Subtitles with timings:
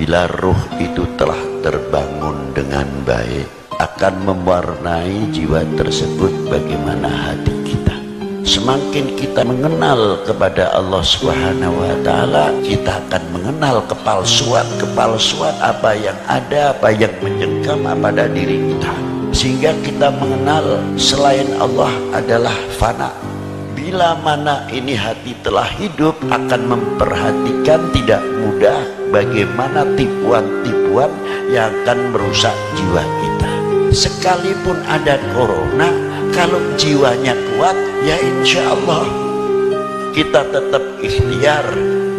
[0.00, 3.44] bila ruh itu telah terbangun dengan baik
[3.76, 7.92] akan mewarnai jiwa tersebut bagaimana hati kita.
[8.40, 16.72] Semakin kita mengenal kepada Allah Subhanahu wa taala kita akan mengenal kepalsuan-kepalsuan apa yang ada
[16.72, 18.96] apa yang mencengkam pada diri kita.
[19.36, 23.12] Sehingga kita mengenal selain Allah adalah fana
[23.90, 31.10] bila mana ini hati telah hidup akan memperhatikan tidak mudah bagaimana tipuan-tipuan
[31.50, 33.50] yang akan merusak jiwa kita.
[33.90, 35.90] Sekalipun ada corona
[36.30, 37.74] kalau jiwanya kuat
[38.06, 39.10] ya insya Allah.
[40.14, 41.66] Kita tetap ikhtiar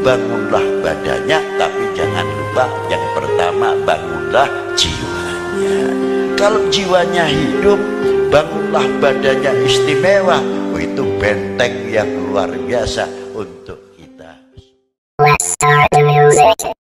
[0.04, 5.88] bangunlah badannya tapi jangan lupa yang pertama bangunlah jiwanya.
[6.36, 7.80] Kalau jiwanya hidup
[8.28, 13.06] bangunlah badannya istimewa itu benteng yang luar biasa
[13.38, 14.34] untuk kita.
[15.22, 16.81] Let's start the music.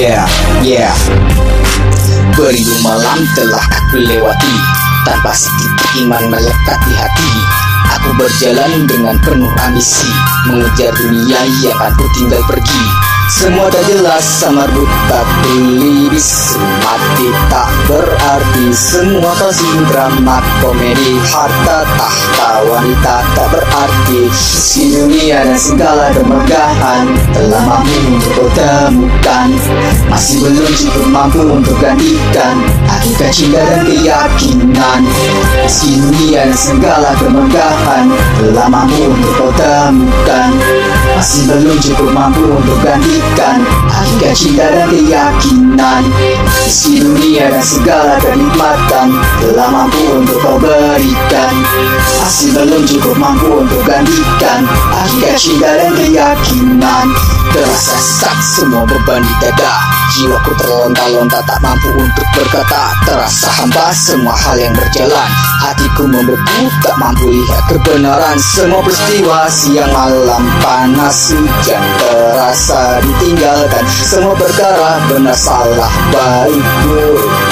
[0.00, 0.96] Yeah
[2.32, 4.56] Beribu malam telah aku lewati
[5.04, 7.32] Tanpa sedikit iman melekat di hati.
[8.00, 10.08] Aku berjalan dengan penuh ambisi
[10.48, 16.58] Mengejar dunia yang aku tinggal pergi semua tak jelas sama buta pelibis.
[16.82, 21.22] Mati tak berarti Semua kasih drama komedi.
[21.22, 24.26] Harta tahta wanita tak berarti.
[24.74, 29.48] Di dunia dan segala kemegahan Telah mampu untuk kau temukan
[30.08, 32.56] Masih belum cukup mampu untuk gantikan.
[32.90, 35.00] Hakikat cinta dan keyakinan
[35.70, 38.10] Dan segala kemegahan
[38.42, 40.50] Telah mampu untuk kau temukan.
[41.14, 46.02] Masih belum cukup mampu untuk gantikan Hakikat cinta dan keyakinan.
[46.66, 51.54] Isi dunia dan segala kenikmatan Telah mampu untuk kau berikan.
[52.18, 57.06] Masih belum cukup mampu untuk gantikan Hakikat cinta dan keyakinan
[57.50, 59.74] Terasa sak semua beban di dada.
[60.14, 62.94] Jiwaku terlonta-lonta tak mampu untuk berkata.
[63.02, 65.30] Terasa hampa semua hal yang berjalan.
[65.58, 68.38] Hatiku membeku tak mampu lihat kebenaran.
[68.38, 73.84] Semua peristiwa siang malam panas hujan Terasa ditinggalkan.
[74.06, 77.49] Semua perkara benar salah baik buruk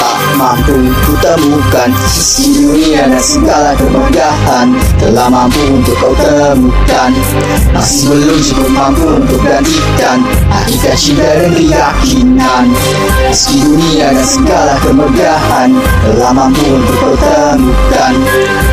[0.49, 0.73] mampu
[1.05, 7.11] ku temukan Di dunia dan segala kemegahan Telah mampu untuk kau temukan.
[7.69, 12.65] Masih belum cukup mampu untuk gantikan Hakikat cinta dan keyakinan.
[13.29, 15.69] Meski dunia dan segala kemegahan
[16.01, 18.13] Telah mampu untuk kau temukan.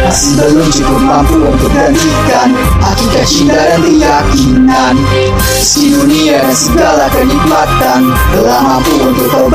[0.00, 2.48] Masih belum cukup mampu untuk gantikan
[2.80, 4.94] Hakikat cinta dan keyakinan.
[5.36, 8.00] Meski dunia dan segala kenikmatan
[8.32, 9.46] Telah mampu untuk kau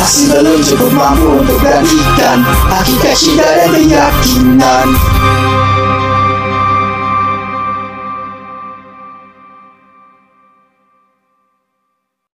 [0.00, 2.40] Masih belum cukup mampu untuk gantikan
[2.72, 4.88] Hakikat cinta dan keyakinan